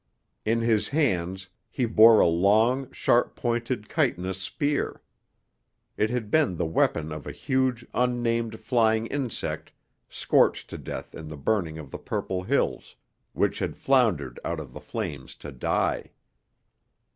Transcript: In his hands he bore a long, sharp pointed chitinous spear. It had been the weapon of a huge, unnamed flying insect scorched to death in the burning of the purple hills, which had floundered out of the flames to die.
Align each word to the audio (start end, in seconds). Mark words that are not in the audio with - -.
In 0.45 0.61
his 0.61 0.89
hands 0.89 1.47
he 1.69 1.85
bore 1.85 2.21
a 2.21 2.25
long, 2.27 2.91
sharp 2.91 3.35
pointed 3.35 3.87
chitinous 3.87 4.39
spear. 4.41 5.03
It 5.95 6.09
had 6.09 6.31
been 6.31 6.55
the 6.55 6.65
weapon 6.65 7.11
of 7.11 7.27
a 7.27 7.31
huge, 7.31 7.85
unnamed 7.93 8.59
flying 8.59 9.05
insect 9.05 9.71
scorched 10.09 10.71
to 10.71 10.79
death 10.79 11.13
in 11.13 11.27
the 11.27 11.37
burning 11.37 11.77
of 11.77 11.91
the 11.91 11.99
purple 11.99 12.41
hills, 12.41 12.95
which 13.33 13.59
had 13.59 13.77
floundered 13.77 14.39
out 14.43 14.59
of 14.59 14.73
the 14.73 14.81
flames 14.81 15.35
to 15.35 15.51
die. 15.51 16.09